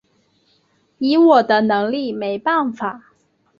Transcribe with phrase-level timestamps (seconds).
[0.97, 3.13] 以我的能力没办法